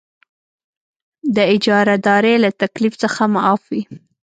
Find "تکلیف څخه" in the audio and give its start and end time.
2.61-3.21